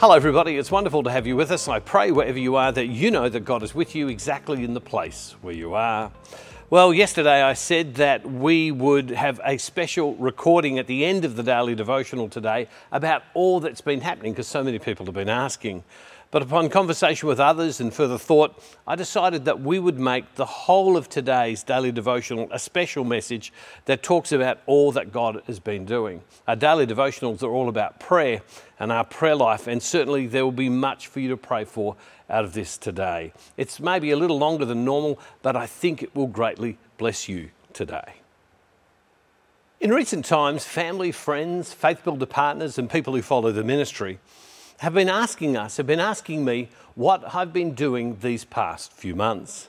[0.00, 0.56] Hello, everybody.
[0.56, 1.68] It's wonderful to have you with us.
[1.68, 4.72] I pray wherever you are that you know that God is with you exactly in
[4.72, 6.10] the place where you are.
[6.70, 11.36] Well, yesterday I said that we would have a special recording at the end of
[11.36, 15.28] the daily devotional today about all that's been happening because so many people have been
[15.28, 15.84] asking.
[16.30, 20.44] But upon conversation with others and further thought, I decided that we would make the
[20.44, 23.52] whole of today's daily devotional a special message
[23.86, 26.22] that talks about all that God has been doing.
[26.46, 28.42] Our daily devotionals are all about prayer
[28.78, 31.96] and our prayer life, and certainly there will be much for you to pray for
[32.28, 33.32] out of this today.
[33.56, 37.50] It's maybe a little longer than normal, but I think it will greatly bless you
[37.72, 38.14] today.
[39.80, 44.20] In recent times, family, friends, faith builder partners, and people who follow the ministry
[44.80, 49.14] have been asking us, have been asking me what I've been doing these past few
[49.14, 49.68] months.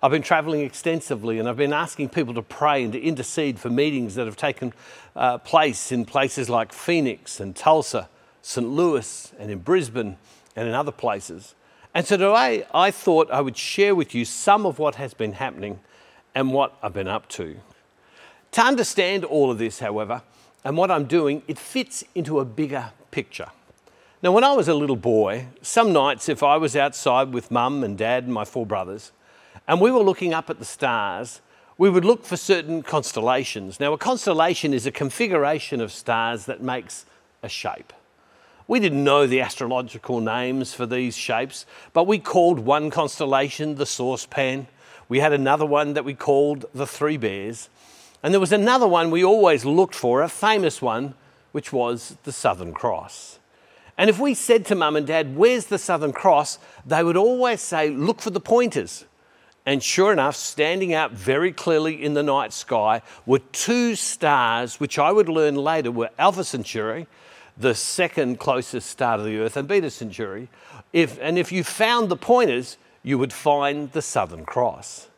[0.00, 3.68] I've been traveling extensively and I've been asking people to pray and to intercede for
[3.68, 4.72] meetings that have taken
[5.16, 8.08] uh, place in places like Phoenix and Tulsa,
[8.42, 8.68] St.
[8.68, 10.18] Louis, and in Brisbane
[10.54, 11.56] and in other places.
[11.92, 15.32] And so today I thought I would share with you some of what has been
[15.32, 15.80] happening
[16.32, 17.56] and what I've been up to.
[18.52, 20.22] To understand all of this, however,
[20.62, 23.48] and what I'm doing, it fits into a bigger picture.
[24.24, 27.84] Now, when I was a little boy, some nights if I was outside with mum
[27.84, 29.12] and dad and my four brothers,
[29.68, 31.42] and we were looking up at the stars,
[31.76, 33.78] we would look for certain constellations.
[33.78, 37.04] Now, a constellation is a configuration of stars that makes
[37.42, 37.92] a shape.
[38.66, 43.84] We didn't know the astrological names for these shapes, but we called one constellation the
[43.84, 44.68] saucepan.
[45.06, 47.68] We had another one that we called the three bears.
[48.22, 51.12] And there was another one we always looked for, a famous one,
[51.52, 53.38] which was the Southern Cross.
[53.96, 56.58] And if we said to mum and dad, Where's the Southern Cross?
[56.84, 59.04] they would always say, Look for the pointers.
[59.66, 64.98] And sure enough, standing out very clearly in the night sky were two stars, which
[64.98, 67.06] I would learn later were Alpha Centauri,
[67.56, 70.48] the second closest star to the Earth, and Beta Centauri.
[70.92, 75.08] If, and if you found the pointers, you would find the Southern Cross.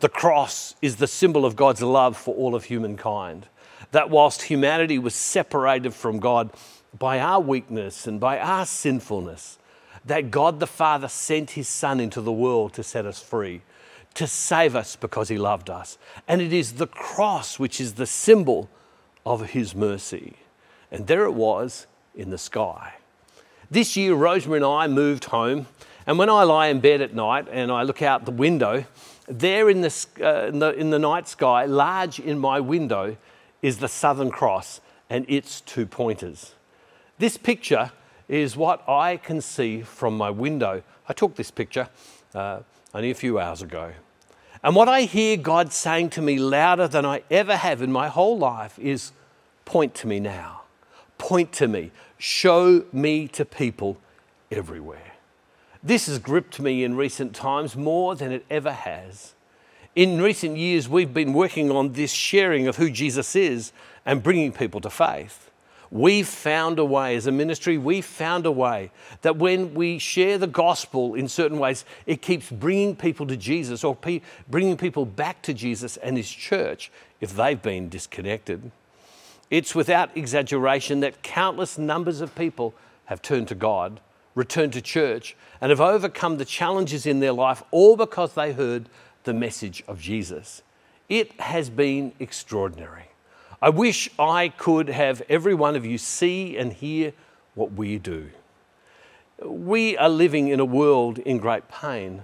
[0.00, 3.48] The cross is the symbol of God's love for all of humankind.
[3.90, 6.50] That whilst humanity was separated from God,
[6.96, 9.58] by our weakness and by our sinfulness
[10.04, 13.62] that God the Father sent His Son into the world to set us free,
[14.14, 15.98] to save us because He loved us.
[16.26, 18.68] And it is the cross which is the symbol
[19.26, 20.36] of His mercy.
[20.90, 22.94] And there it was in the sky.
[23.70, 25.66] This year, Rosemary and I moved home,
[26.06, 28.86] and when I lie in bed at night and I look out the window,
[29.26, 33.18] there in the, uh, in the, in the night sky, large in my window,
[33.60, 36.54] is the Southern Cross and its two pointers.
[37.18, 37.90] This picture
[38.28, 40.82] is what I can see from my window.
[41.08, 41.88] I took this picture
[42.34, 42.60] uh,
[42.94, 43.92] only a few hours ago.
[44.62, 48.08] And what I hear God saying to me louder than I ever have in my
[48.08, 49.12] whole life is
[49.64, 50.62] point to me now.
[51.16, 51.90] Point to me.
[52.18, 53.98] Show me to people
[54.50, 55.14] everywhere.
[55.82, 59.34] This has gripped me in recent times more than it ever has.
[59.94, 63.72] In recent years, we've been working on this sharing of who Jesus is
[64.04, 65.47] and bringing people to faith
[65.90, 68.90] we've found a way, as a ministry, we've found a way
[69.22, 73.84] that when we share the gospel in certain ways, it keeps bringing people to Jesus
[73.84, 76.90] or pe- bringing people back to Jesus and His church
[77.20, 78.70] if they've been disconnected.
[79.50, 82.74] It's without exaggeration that countless numbers of people
[83.06, 84.00] have turned to God,
[84.34, 88.88] returned to church, and have overcome the challenges in their life all because they heard
[89.24, 90.62] the message of Jesus.
[91.08, 93.07] It has been extraordinary.
[93.60, 97.12] I wish I could have every one of you see and hear
[97.54, 98.30] what we do.
[99.44, 102.22] We are living in a world in great pain.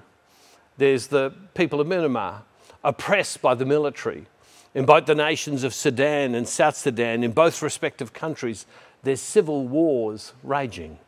[0.76, 2.42] There's the people of Myanmar
[2.84, 4.26] oppressed by the military.
[4.74, 8.66] In both the nations of Sudan and South Sudan, in both respective countries,
[9.02, 10.98] there's civil wars raging.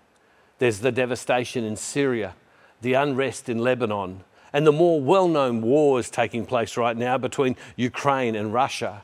[0.58, 2.34] There's the devastation in Syria,
[2.80, 7.56] the unrest in Lebanon, and the more well known wars taking place right now between
[7.76, 9.02] Ukraine and Russia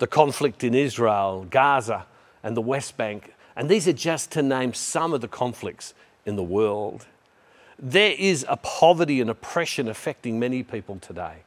[0.00, 2.06] the conflict in Israel, Gaza,
[2.42, 3.34] and the West Bank.
[3.54, 5.92] And these are just to name some of the conflicts
[6.24, 7.06] in the world.
[7.78, 11.42] There is a poverty and oppression affecting many people today.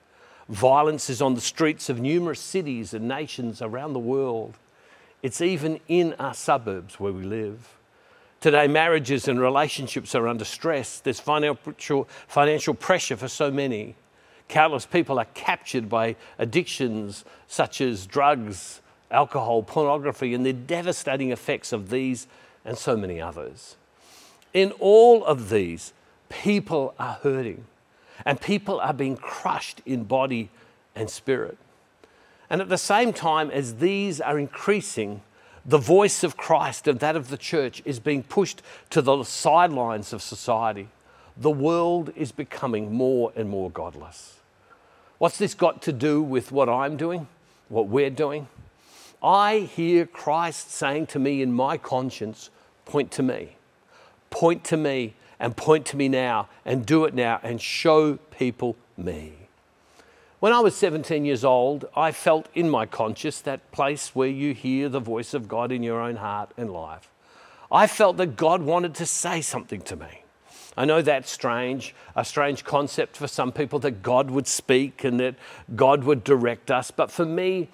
[0.50, 4.55] Violence is on the streets of numerous cities and nations around the world.
[5.23, 7.75] It's even in our suburbs where we live.
[8.39, 11.00] Today, marriages and relationships are under stress.
[11.00, 13.95] There's financial, financial pressure for so many.
[14.47, 21.71] Countless people are captured by addictions such as drugs, alcohol, pornography, and the devastating effects
[21.73, 22.27] of these
[22.65, 23.75] and so many others.
[24.53, 25.93] In all of these,
[26.29, 27.65] people are hurting
[28.25, 30.49] and people are being crushed in body
[30.95, 31.57] and spirit.
[32.49, 35.21] And at the same time as these are increasing,
[35.65, 40.11] The voice of Christ and that of the church is being pushed to the sidelines
[40.11, 40.89] of society.
[41.38, 44.39] The world is becoming more and more godless.
[45.18, 47.27] What's this got to do with what I'm doing,
[47.69, 48.47] what we're doing?
[49.21, 52.50] I hear Christ saying to me in my conscience,
[52.85, 53.56] Point to me,
[54.30, 58.75] point to me, and point to me now, and do it now, and show people
[58.97, 59.33] me.
[60.41, 64.53] When I was 17 years old, I felt in my conscience that place where you
[64.53, 67.09] hear the voice of God in your own heart and life.
[67.71, 70.22] I felt that God wanted to say something to me.
[70.75, 75.19] I know that's strange, a strange concept for some people that God would speak and
[75.19, 75.35] that
[75.75, 76.89] God would direct us.
[76.91, 77.69] But for me,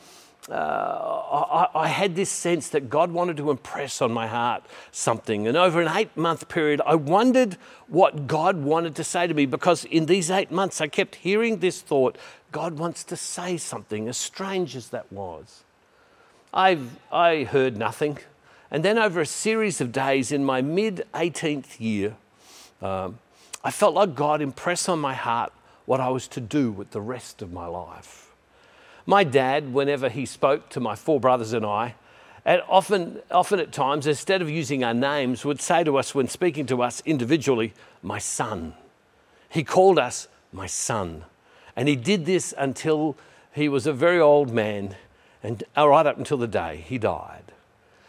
[0.49, 5.47] uh, I, I, had this sense that God wanted to impress on my heart something.
[5.47, 7.57] And over an eight month period, I wondered
[7.87, 11.59] what God wanted to say to me because in these eight months, I kept hearing
[11.59, 12.17] this thought
[12.51, 15.63] God wants to say something, as strange as that was.
[16.51, 18.17] I've, I heard nothing.
[18.71, 22.15] And then, over a series of days in my mid 18th year,
[22.81, 23.19] um,
[23.63, 25.51] I felt like God impressed on my heart
[25.85, 28.31] what I was to do with the rest of my life.
[29.05, 31.95] My dad, whenever he spoke to my four brothers and I,
[32.45, 36.27] and often, often at times, instead of using our names, would say to us when
[36.27, 38.73] speaking to us individually, my son.
[39.49, 41.25] He called us my son.
[41.75, 43.17] And he did this until
[43.51, 44.95] he was a very old man,
[45.43, 47.51] and uh, right up until the day he died.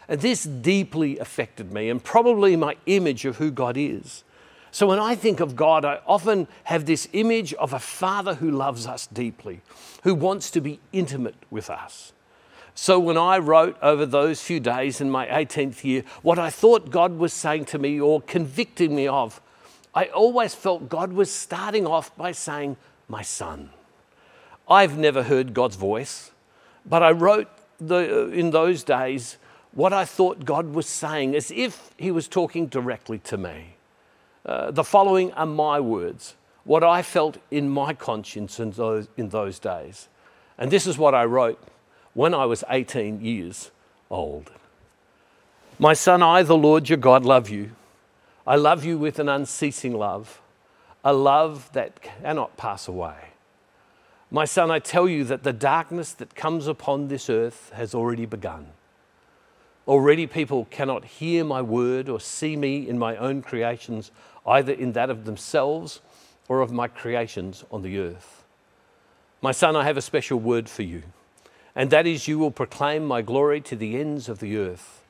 [0.07, 4.23] And this deeply affected me and probably my image of who God is.
[4.71, 8.49] So when I think of God, I often have this image of a father who
[8.49, 9.61] loves us deeply,
[10.03, 12.13] who wants to be intimate with us.
[12.73, 16.89] So when I wrote over those few days in my 18th year, what I thought
[16.89, 19.41] God was saying to me or convicting me of,
[19.93, 22.77] I always felt God was starting off by saying,
[23.09, 23.71] my son.
[24.69, 26.31] I've never heard God's voice,
[26.85, 29.37] but I wrote the, uh, in those days
[29.73, 33.75] what I thought God was saying as if He was talking directly to me.
[34.45, 39.29] Uh, the following are my words, what I felt in my conscience in those, in
[39.29, 40.07] those days.
[40.57, 41.61] And this is what I wrote
[42.13, 43.71] when I was 18 years
[44.09, 44.51] old.
[45.79, 47.71] My son, I, the Lord your God, love you.
[48.45, 50.41] I love you with an unceasing love
[51.03, 53.15] a love that cannot pass away.
[54.29, 58.25] My son, I tell you that the darkness that comes upon this earth has already
[58.25, 58.67] begun.
[59.87, 64.11] Already, people cannot hear my word or see me in my own creations,
[64.45, 66.01] either in that of themselves
[66.47, 68.43] or of my creations on the earth.
[69.41, 71.03] My son, I have a special word for you,
[71.75, 75.03] and that is you will proclaim my glory to the ends of the earth.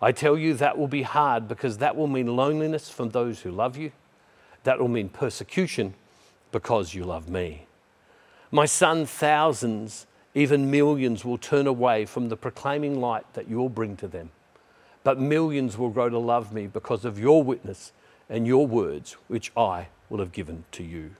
[0.00, 3.50] I tell you that will be hard because that will mean loneliness from those who
[3.50, 3.92] love you
[4.64, 5.94] that will mean persecution
[6.50, 7.66] because you love me.
[8.50, 13.96] My son, thousands, even millions will turn away from the proclaiming light that you'll bring
[13.98, 14.30] to them.
[15.04, 17.92] But millions will grow to love me because of your witness
[18.28, 21.16] and your words, which I will have given to you.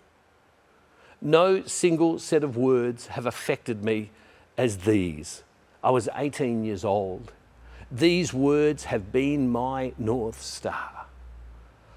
[1.20, 4.10] No single set of words have affected me
[4.56, 5.42] as these.
[5.82, 7.32] I was 18 years old.
[7.90, 11.06] These words have been my North Star.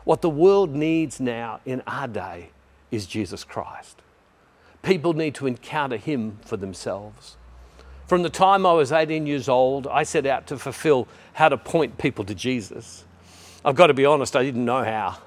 [0.03, 2.51] What the world needs now in our day
[2.91, 4.01] is Jesus Christ.
[4.81, 7.35] People need to encounter Him for themselves.
[8.07, 11.57] From the time I was 18 years old, I set out to fulfill how to
[11.57, 13.03] point people to Jesus.
[13.65, 15.17] I've got to be honest, I didn't know how.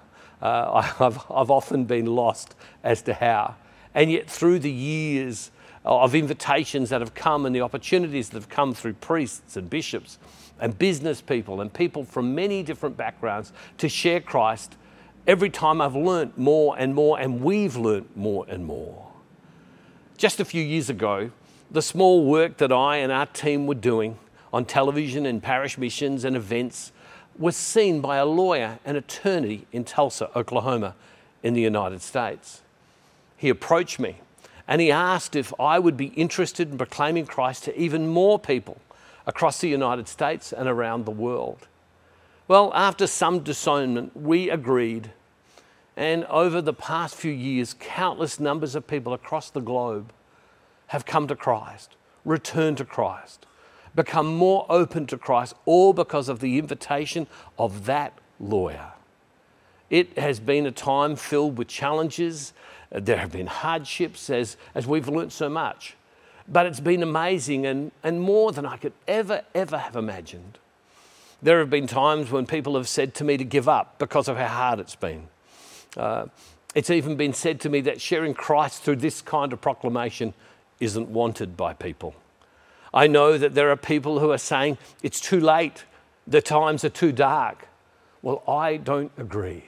[0.41, 3.57] Uh, I've, I've often been lost as to how.
[3.95, 5.51] And yet, through the years
[5.85, 10.19] of invitations that have come and the opportunities that have come through priests and bishops
[10.61, 14.77] and business people and people from many different backgrounds to share Christ,
[15.27, 19.09] every time I've learnt more and more, and we've learnt more and more.
[20.17, 21.31] Just a few years ago,
[21.71, 24.19] the small work that I and our team were doing
[24.53, 26.93] on television and parish missions and events
[27.41, 30.95] was seen by a lawyer and attorney in Tulsa, Oklahoma,
[31.43, 32.61] in the United States.
[33.37, 34.19] He approached me
[34.69, 38.79] and he asked if I would be interested in proclaiming Christ to even more people
[39.27, 41.67] across the United States and around the world.
[42.47, 45.11] Well, after some discernment, we agreed.
[45.97, 50.13] And over the past few years, countless numbers of people across the globe
[50.89, 53.47] have come to Christ, returned to Christ,
[53.95, 57.27] become more open to Christ, all because of the invitation
[57.59, 58.93] of that lawyer.
[59.91, 62.53] It has been a time filled with challenges.
[62.91, 65.97] There have been hardships as, as we've learnt so much.
[66.49, 70.59] But it's been amazing and, and more than I could ever, ever have imagined.
[71.43, 74.37] There have been times when people have said to me to give up because of
[74.37, 75.29] how hard it's been.
[75.97, 76.27] Uh,
[76.75, 80.35] it's even been said to me that sharing Christ through this kind of proclamation
[80.79, 82.15] isn't wanted by people.
[82.93, 85.85] I know that there are people who are saying it's too late,
[86.27, 87.69] the times are too dark.
[88.23, 89.65] Well, I don't agree.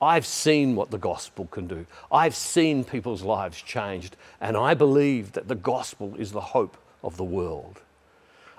[0.00, 1.86] I've seen what the gospel can do.
[2.10, 7.16] I've seen people's lives changed, and I believe that the gospel is the hope of
[7.16, 7.80] the world.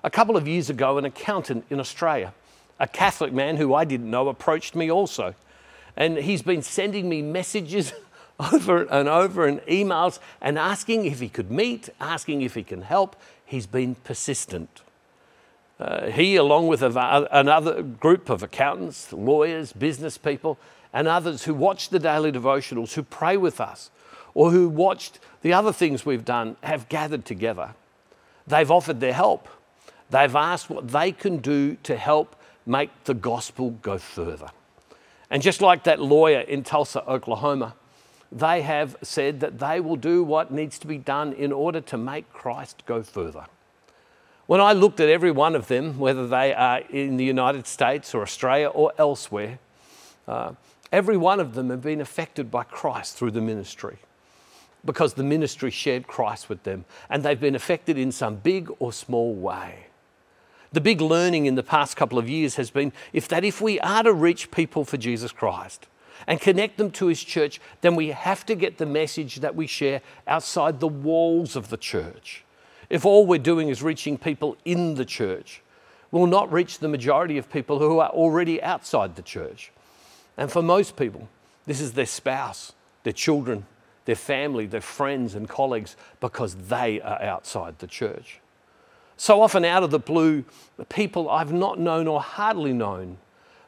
[0.04, 2.34] A couple of years ago, an accountant in Australia,
[2.80, 5.36] a Catholic man who I didn't know, approached me also.
[5.96, 7.94] And he's been sending me messages
[8.54, 12.82] over and over and emails and asking if he could meet, asking if he can
[12.82, 13.16] help.
[13.50, 14.84] He's been persistent.
[15.80, 20.60] Uh, he, along with another group of accountants, lawyers, business people,
[20.94, 23.90] and others who watch the daily devotionals, who pray with us,
[24.36, 27.74] or who watched the other things we've done, have gathered together.
[28.46, 29.48] They've offered their help.
[30.12, 32.36] They've asked what they can do to help
[32.68, 34.52] make the gospel go further.
[35.32, 37.74] And just like that lawyer in Tulsa, Oklahoma,
[38.32, 41.98] they have said that they will do what needs to be done in order to
[41.98, 43.46] make Christ go further.
[44.46, 48.16] When I looked at every one of them, whether they are in the United States
[48.16, 49.60] or Australia or elsewhere,
[50.28, 50.54] uh,
[50.92, 53.98] every one of them have been affected by Christ through the ministry
[54.86, 58.94] because the ministry shared Christ with them and they've been affected in some big or
[58.94, 59.88] small way.
[60.72, 63.80] The big learning in the past couple of years has been if that if we
[63.80, 65.88] are to reach people for Jesus Christ
[66.28, 69.68] and connect them to his church, then we have to get the message that we
[69.68, 72.44] share outside the walls of the church.
[72.90, 75.62] If all we're doing is reaching people in the church,
[76.12, 79.72] we'll not reach the majority of people who are already outside the church.
[80.38, 81.30] And for most people,
[81.66, 82.74] this is their spouse,
[83.04, 83.66] their children,
[84.06, 88.40] their family, their friends and colleagues because they are outside the church.
[89.18, 90.46] So often, out of the blue,
[90.88, 93.18] people I've not known or hardly known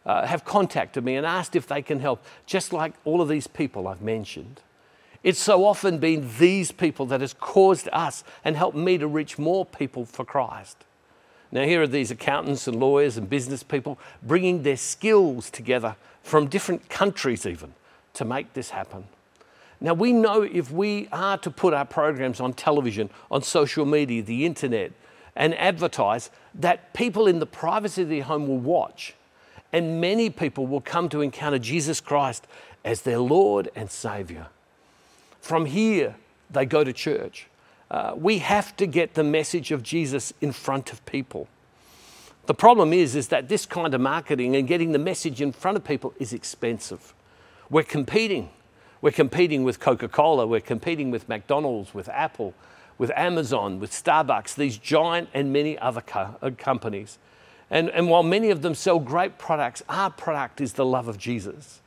[0.06, 3.48] uh, have contacted me and asked if they can help, just like all of these
[3.48, 4.62] people I've mentioned.
[5.24, 9.38] It's so often been these people that has caused us and helped me to reach
[9.38, 10.78] more people for Christ.
[11.52, 16.48] Now, here are these accountants and lawyers and business people bringing their skills together from
[16.48, 17.74] different countries, even,
[18.14, 19.06] to make this happen.
[19.80, 24.24] Now, we know if we are to put our programs on television, on social media,
[24.24, 24.92] the internet,
[25.36, 29.16] and advertise, that people in the privacy of their home will watch.
[29.74, 32.48] And many people will come to encounter Jesus Christ
[32.84, 34.48] as their Lord and Savior.
[35.40, 36.16] From here,
[36.50, 37.48] they go to church.
[37.90, 41.48] Uh, we have to get the message of Jesus in front of people.
[42.46, 45.78] The problem is, is that this kind of marketing and getting the message in front
[45.78, 47.14] of people is expensive.
[47.70, 48.50] We're competing.
[49.02, 52.54] We're competing with Coca Cola, we're competing with McDonald's, with Apple,
[53.00, 57.18] with Amazon, with Starbucks, these giant and many other co- uh, companies.
[57.72, 61.18] And, and while many of them sell great products, our product is the love of
[61.18, 61.82] Jesus.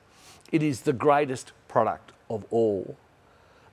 [0.51, 2.97] It is the greatest product of all.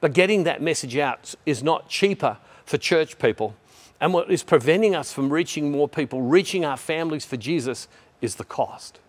[0.01, 3.56] But getting that message out is not cheaper for church people.
[4.01, 7.88] And what is preventing us from reaching more people, reaching our families for Jesus,
[8.20, 9.00] is the cost.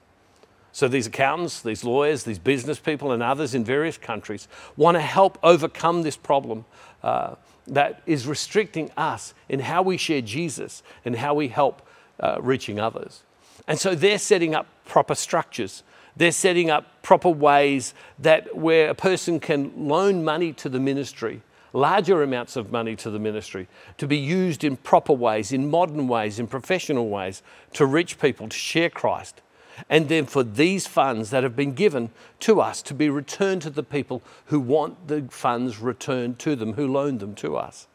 [0.71, 5.01] So these accountants, these lawyers, these business people, and others in various countries want to
[5.01, 6.67] help overcome this problem
[7.03, 7.35] uh,
[7.67, 11.83] that is restricting us in how we share Jesus and how we help
[12.23, 13.23] uh, reaching others.
[13.67, 15.83] And so they're setting up proper structures.
[16.17, 21.43] They're setting up proper ways that where a person can loan money to the ministry,
[21.73, 26.09] larger amounts of money to the ministry, to be used in proper ways, in modern
[26.09, 27.43] ways, in professional ways,
[27.75, 29.41] to reach people, to share Christ.
[29.89, 32.11] And then for these funds that have been given
[32.41, 36.75] to us to be returned to the people who want the funds returned to them,
[36.75, 37.87] who loaned them to us.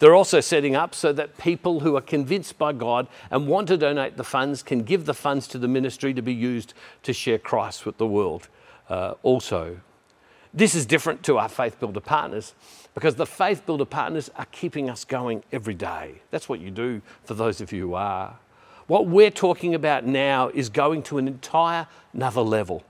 [0.00, 3.76] They're also setting up so that people who are convinced by God and want to
[3.76, 7.38] donate the funds can give the funds to the ministry to be used to share
[7.38, 8.48] Christ with the world
[8.88, 9.80] uh, also.
[10.54, 12.54] This is different to our Faith Builder partners
[12.94, 16.22] because the Faith Builder partners are keeping us going every day.
[16.30, 18.38] That's what you do for those of you who are.
[18.86, 22.84] What we're talking about now is going to an entire another level.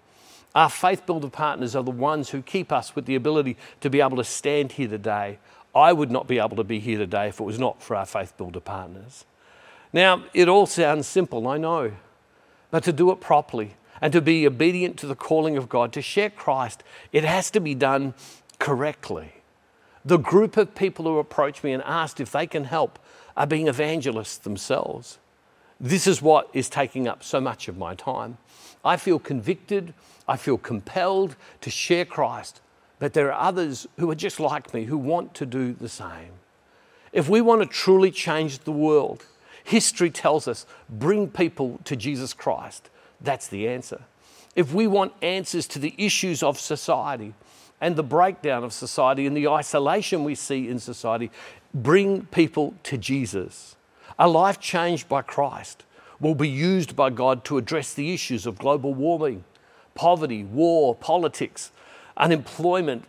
[0.55, 4.01] Our Faith Builder partners are the ones who keep us with the ability to be
[4.01, 5.39] able to stand here today
[5.75, 8.07] I would not be able to be here today if it was not for our
[8.07, 9.25] Faith Builder partners.
[9.93, 11.93] Now, it all sounds simple, I know,
[12.71, 16.03] but to do it properly and to be obedient to the calling of God, to
[16.03, 18.15] share Christ, it has to be done
[18.59, 19.35] correctly.
[20.05, 22.99] The group of people who approach me and asked if they can help
[23.37, 25.19] are being evangelists themselves.
[25.79, 28.39] This is what is taking up so much of my time.
[28.85, 29.93] I feel convicted,
[30.27, 32.61] I feel compelled to share Christ
[33.01, 36.35] but there are others who are just like me who want to do the same.
[37.13, 39.25] If we want to truly change the world,
[39.65, 42.91] history tells us bring people to Jesus Christ.
[43.21, 44.03] That's the answer.
[44.55, 47.35] If we want answers to the issues of society
[47.81, 51.31] and the breakdown of society and the isolation we see in society,
[51.73, 53.77] bring people to Jesus.
[54.19, 55.85] A life changed by Christ
[56.21, 59.45] will be used by God to address the issues of global warming,
[59.95, 61.73] poverty, war, politics,
[62.21, 63.05] unemployment,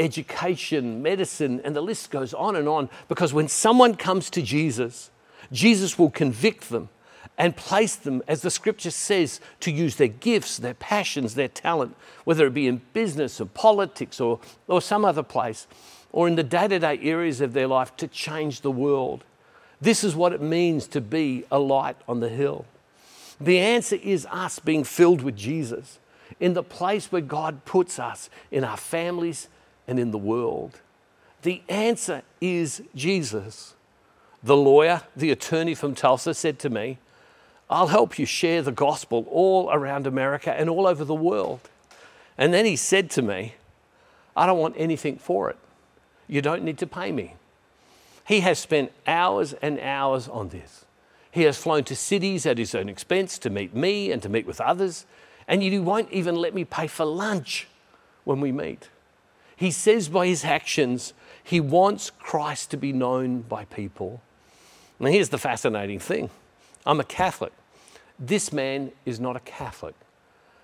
[0.00, 2.88] education, medicine, and the list goes on and on.
[3.08, 5.10] Because when someone comes to Jesus,
[5.52, 6.88] Jesus will convict them
[7.36, 11.94] and place them, as the scripture says, to use their gifts, their passions, their talent,
[12.24, 15.68] whether it be in business or politics or, or some other place,
[16.10, 19.22] or in the day to day areas of their life to change the world.
[19.80, 22.64] This is what it means to be a light on the hill.
[23.40, 26.00] The answer is us being filled with Jesus
[26.40, 29.48] in the place where God puts us in our families
[29.86, 30.80] and in the world.
[31.42, 33.74] The answer is Jesus.
[34.42, 36.98] The lawyer, the attorney from Tulsa, said to me,
[37.70, 41.60] I'll help you share the gospel all around America and all over the world.
[42.36, 43.54] And then he said to me,
[44.36, 45.56] I don't want anything for it.
[46.28, 47.34] You don't need to pay me.
[48.26, 50.84] He has spent hours and hours on this.
[51.30, 54.46] He has flown to cities at his own expense to meet me and to meet
[54.46, 55.06] with others,
[55.48, 57.66] and yet he won't even let me pay for lunch
[58.24, 58.90] when we meet.
[59.56, 64.20] He says by his actions, he wants Christ to be known by people.
[65.00, 66.30] Now, here's the fascinating thing
[66.86, 67.52] I'm a Catholic.
[68.18, 69.94] This man is not a Catholic.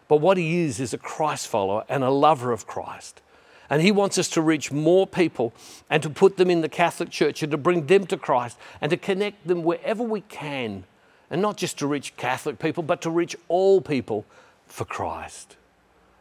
[0.06, 3.22] But what he is, is a Christ follower and a lover of Christ.
[3.70, 5.54] And he wants us to reach more people
[5.88, 8.90] and to put them in the Catholic Church and to bring them to Christ and
[8.90, 10.84] to connect them wherever we can.
[11.30, 14.26] And not just to reach Catholic people, but to reach all people
[14.66, 15.56] for Christ.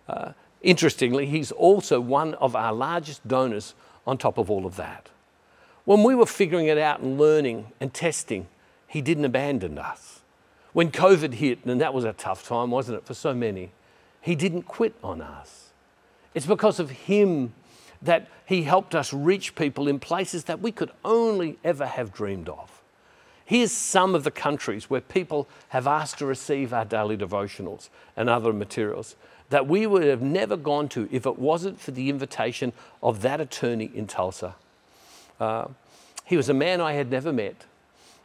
[0.08, 3.74] Uh, interestingly, he's also one of our largest donors
[4.06, 5.10] on top of all of that.
[5.86, 8.48] When we were figuring it out and learning and testing,
[8.88, 10.22] he didn't abandon us.
[10.72, 13.72] When COVID hit, and that was a tough time, wasn't it, for so many,
[14.22, 15.72] he didn't quit on us.
[16.34, 17.54] It's because of him
[18.02, 22.50] that he helped us reach people in places that we could only ever have dreamed
[22.50, 22.83] of.
[23.54, 28.28] Here's some of the countries where people have asked to receive our daily devotionals and
[28.28, 29.16] other materials
[29.52, 33.40] that we would have never gone to if it wasn't for the invitation of that
[33.40, 34.56] attorney in Tulsa.
[35.40, 35.68] Uh,
[36.26, 37.66] he was a man I had never met,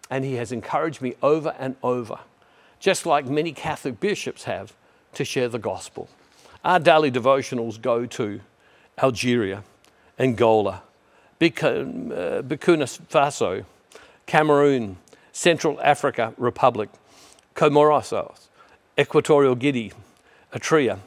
[0.08, 2.20] and he has encouraged me over and over,
[2.80, 4.72] just like many Catholic bishops have,
[5.12, 6.08] to share the gospel.
[6.64, 8.40] Our daily devotionals go to
[8.96, 9.62] Algeria,
[10.18, 10.84] Angola,
[11.38, 13.66] uh, Burkina Faso,
[14.24, 14.96] Cameroon,
[15.38, 16.88] Central Africa Republic,
[17.54, 18.48] Comoros,
[18.96, 19.92] Equatorial Guinea,
[20.52, 20.98] Eritrea,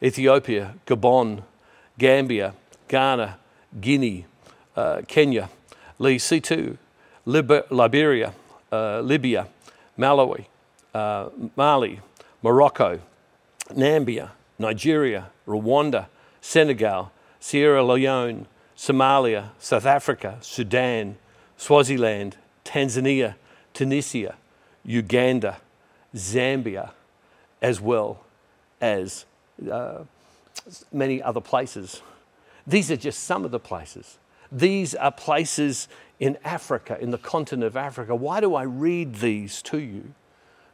[0.00, 1.42] Ethiopia, Gabon,
[1.98, 2.54] Gambia,
[2.86, 3.38] Ghana,
[3.80, 4.24] Guinea,
[4.76, 5.50] uh, Kenya,
[5.98, 6.78] Lesotho,
[7.26, 8.32] Liber- Liberia,
[8.70, 9.48] uh, Libya,
[9.98, 10.46] Malawi,
[10.94, 11.98] uh, Mali,
[12.40, 13.00] Morocco,
[13.74, 16.06] Namibia, Nigeria, Rwanda,
[16.40, 21.16] Senegal, Sierra Leone, Somalia, South Africa, Sudan,
[21.56, 23.34] Swaziland, Tanzania,
[23.72, 24.36] Tunisia,
[24.84, 25.58] Uganda,
[26.14, 26.90] Zambia,
[27.60, 28.24] as well
[28.80, 29.24] as
[29.70, 29.98] uh,
[30.92, 32.02] many other places.
[32.66, 34.18] These are just some of the places.
[34.50, 35.88] These are places
[36.20, 38.14] in Africa, in the continent of Africa.
[38.14, 40.14] Why do I read these to you?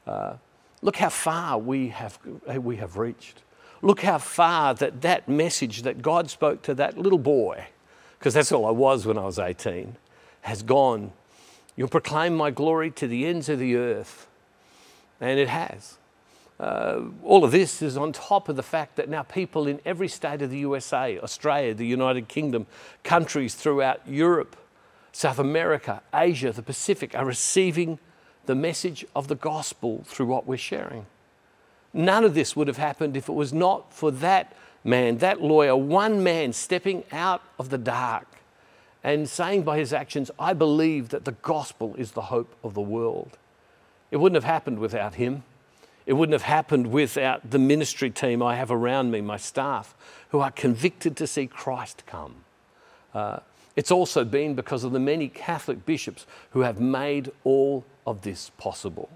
[0.06, 0.34] Uh,
[0.82, 3.42] look how far we have, we have reached.
[3.80, 7.68] Look how far that, that message that God spoke to that little boy,
[8.18, 9.96] because that's all I was when I was 18,
[10.42, 11.12] has gone.
[11.78, 14.26] You'll proclaim my glory to the ends of the earth.
[15.20, 15.96] And it has.
[16.58, 20.08] Uh, all of this is on top of the fact that now people in every
[20.08, 22.66] state of the USA, Australia, the United Kingdom,
[23.04, 24.56] countries throughout Europe,
[25.12, 28.00] South America, Asia, the Pacific are receiving
[28.46, 31.06] the message of the gospel through what we're sharing.
[31.94, 35.76] None of this would have happened if it was not for that man, that lawyer,
[35.76, 38.26] one man stepping out of the dark
[39.14, 42.82] and saying by his actions, I believe that the gospel is the hope of the
[42.82, 43.38] world.
[44.10, 45.44] It wouldn't have happened without him.
[46.04, 49.94] It wouldn't have happened without the ministry team I have around me, my staff,
[50.28, 52.44] who are convicted to see Christ come.
[53.14, 53.38] Uh,
[53.76, 58.50] it's also been because of the many Catholic bishops who have made all of this
[58.58, 59.08] possible.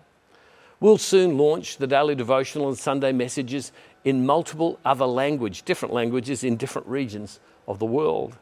[0.81, 3.73] We'll soon launch the daily devotional and Sunday messages
[4.05, 8.39] in multiple other language, different languages in different regions of the world.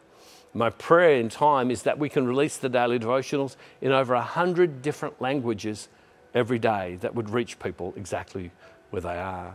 [0.52, 4.22] My prayer in time is that we can release the daily devotionals in over a
[4.22, 5.88] hundred different languages
[6.34, 8.50] every day that would reach people exactly
[8.90, 9.54] where they are.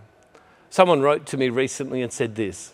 [0.69, 2.73] Someone wrote to me recently and said this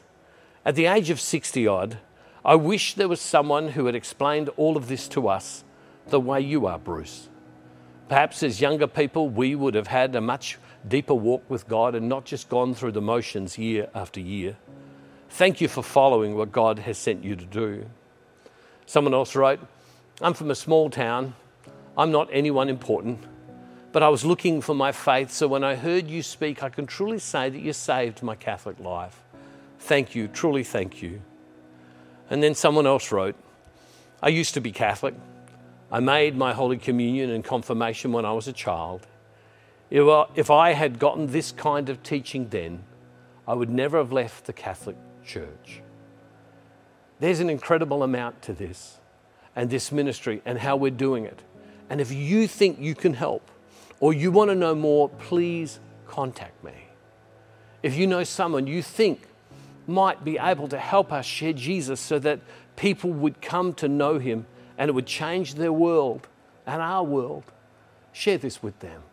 [0.66, 1.98] At the age of 60 odd,
[2.46, 5.64] I wish there was someone who had explained all of this to us
[6.08, 7.30] the way you are, Bruce.
[8.08, 10.58] Perhaps as younger people, we would have had a much
[10.88, 14.58] deeper walk with God and not just gone through the motions year after year.
[15.30, 17.86] Thank you for following what God has sent you to do.
[18.92, 19.62] Someone else wrote,
[20.22, 21.34] I'm from a small town.
[21.98, 23.24] I'm not anyone important,
[23.94, 25.32] but I was looking for my faith.
[25.32, 28.78] So when I heard you speak, I can truly say that you saved my Catholic
[28.82, 29.24] life.
[29.80, 31.22] Thank you, truly thank you.
[32.30, 33.38] And then someone else wrote,
[34.22, 35.16] I used to be Catholic.
[35.90, 39.08] I made my Holy Communion and confirmation when I was a child.
[39.90, 42.84] If I had gotten this kind of teaching then,
[43.48, 45.82] I would never have left the Catholic Church.
[47.22, 48.98] There's an incredible amount to this
[49.56, 51.44] and this ministry and how we're doing it.
[51.88, 53.52] And if you think you can help
[54.00, 56.74] or you want to know more, please contact me.
[57.84, 59.22] If you know someone you think
[59.86, 62.40] might be able to help us share Jesus so that
[62.76, 64.48] people would come to know him
[64.80, 66.28] and it would change their world
[66.66, 67.44] and our world,
[68.14, 69.04] share this with them.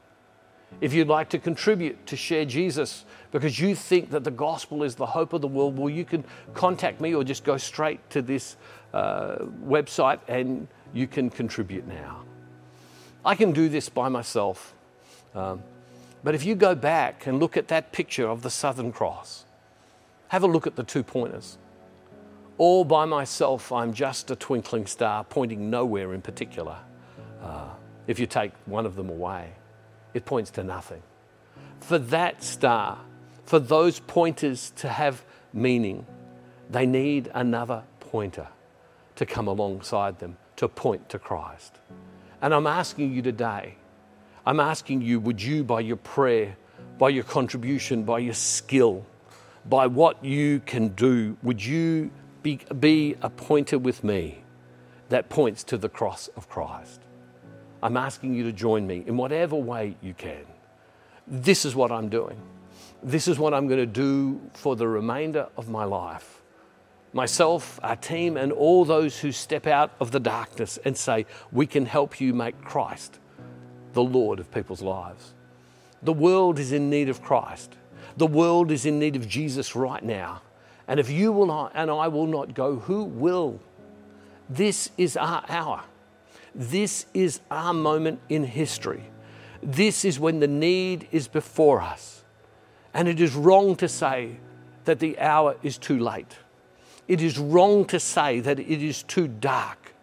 [0.81, 4.95] If you'd like to contribute to share Jesus because you think that the gospel is
[4.95, 8.23] the hope of the world, well, you can contact me or just go straight to
[8.23, 8.57] this
[8.95, 9.37] uh,
[9.67, 12.23] website and you can contribute now.
[13.25, 14.75] I can do this by myself.
[15.35, 15.63] Um,
[16.25, 19.45] but if you go back and look at that picture of the Southern Cross,
[20.29, 21.59] have a look at the two pointers.
[22.57, 26.77] All by myself, I'm just a twinkling star pointing nowhere in particular.
[27.43, 27.69] Uh,
[28.07, 29.53] if you take one of them away,
[30.15, 31.03] it points to nothing.
[31.81, 32.99] For that star,
[33.49, 36.05] for those pointers to have meaning,
[36.69, 38.47] they need another pointer
[39.17, 41.79] to come alongside them to point to Christ.
[42.43, 43.77] And I'm asking you today,
[44.45, 46.59] I'm asking you, would you, by your prayer,
[46.99, 49.07] by your contribution, by your skill,
[49.65, 52.11] by what you can do, would you
[52.43, 54.45] be, be a pointer with me
[55.09, 57.01] that points to the cross of Christ?
[57.83, 60.45] I'm asking you to join me in whatever way you can.
[61.27, 62.39] This is what I'm doing.
[63.03, 66.43] This is what I'm going to do for the remainder of my life.
[67.13, 71.67] Myself, our team, and all those who step out of the darkness and say, We
[71.67, 73.19] can help you make Christ
[73.93, 75.33] the Lord of people's lives.
[76.03, 77.75] The world is in need of Christ.
[78.17, 80.43] The world is in need of Jesus right now.
[80.87, 83.61] And if you will not and I will not go, who will?
[84.49, 85.85] This is our hour.
[86.55, 89.05] This is our moment in history.
[89.63, 92.25] This is when the need is before us.
[92.95, 94.37] And it is wrong to say
[94.85, 96.37] that the hour is too late.
[97.07, 99.95] It is wrong to say that it is too dark.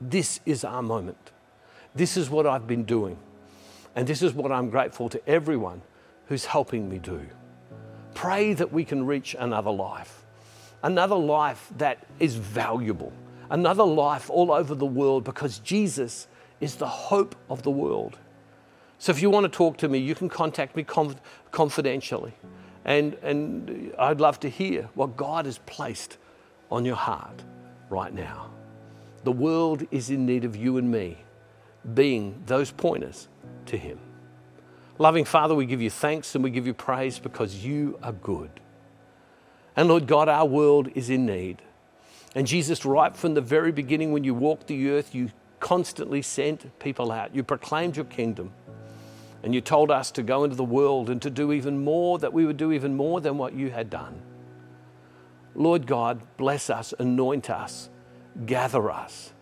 [0.00, 1.30] This is our moment.
[1.94, 3.18] This is what I've been doing.
[3.94, 5.82] And this is what I'm grateful to everyone
[6.26, 7.26] who's helping me do.
[8.14, 10.24] Pray that we can reach another life,
[10.82, 13.12] another life that is valuable,
[13.50, 16.28] another life all over the world because Jesus
[16.60, 18.18] is the hope of the world.
[18.98, 21.20] So if you want to talk to me, you can contact me conf-
[21.52, 22.34] confidentially.
[22.84, 26.18] And, and I'd love to hear what God has placed
[26.70, 27.42] on your heart
[27.90, 28.50] right now.
[29.24, 31.18] The world is in need of you and me
[31.94, 33.28] being those pointers
[33.66, 33.98] to Him.
[34.98, 38.50] Loving Father, we give you thanks and we give you praise because you are good.
[39.76, 41.62] And Lord God, our world is in need.
[42.34, 45.30] And Jesus, right from the very beginning, when you walked the earth, you
[45.60, 47.34] constantly sent people out.
[47.34, 48.52] You proclaimed your kingdom.
[49.42, 52.32] And you told us to go into the world and to do even more, that
[52.32, 54.20] we would do even more than what you had done.
[55.54, 57.88] Lord God, bless us, anoint us,
[58.46, 59.32] gather us,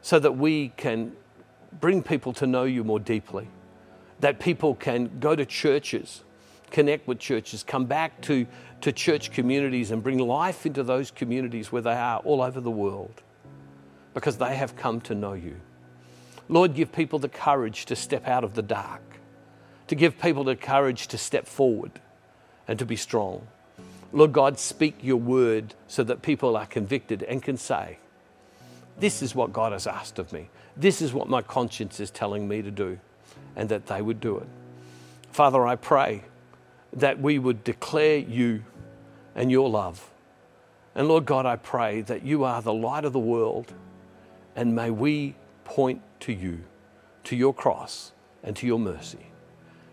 [0.00, 1.12] so that we can
[1.80, 3.48] bring people to know you more deeply
[4.20, 6.24] that people can go to churches,
[6.70, 8.46] connect with churches, come back to,
[8.80, 12.70] to church communities and bring life into those communities where they are all over the
[12.70, 13.22] world
[14.14, 15.56] because they have come to know you.
[16.48, 19.02] Lord, give people the courage to step out of the dark,
[19.88, 21.92] to give people the courage to step forward
[22.66, 23.46] and to be strong.
[24.12, 27.98] Lord God, speak your word so that people are convicted and can say,
[28.98, 30.48] This is what God has asked of me.
[30.76, 32.98] This is what my conscience is telling me to do
[33.56, 34.46] and that they would do it.
[35.32, 36.24] Father, I pray
[36.92, 38.64] that we would declare you
[39.34, 40.10] and your love.
[40.94, 43.72] And Lord God, I pray that you are the light of the world,
[44.56, 46.64] and may we point to you,
[47.24, 49.27] to your cross, and to your mercy.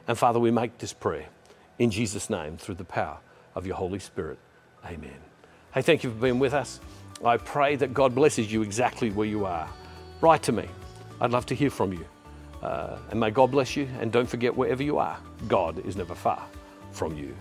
[0.07, 1.27] And Father, we make this prayer
[1.79, 3.17] in Jesus' name through the power
[3.55, 4.37] of your Holy Spirit.
[4.85, 5.17] Amen.
[5.73, 6.79] Hey, thank you for being with us.
[7.23, 9.67] I pray that God blesses you exactly where you are.
[10.21, 10.67] Write to me.
[11.19, 12.05] I'd love to hear from you.
[12.61, 13.87] Uh, and may God bless you.
[13.99, 16.45] And don't forget, wherever you are, God is never far
[16.91, 17.35] from you.